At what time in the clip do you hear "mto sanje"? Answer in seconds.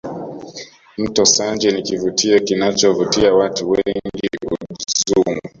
0.97-1.71